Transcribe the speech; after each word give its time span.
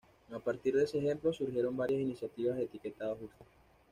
A 0.31 0.39
partir 0.39 0.75
de 0.75 0.83
ese 0.85 0.97
ejemplo, 0.97 1.31
surgieron 1.31 1.77
varias 1.77 2.01
iniciativas 2.01 2.55
de 2.57 2.63
"Etiquetado 2.63 3.15
Justo". 3.17 3.45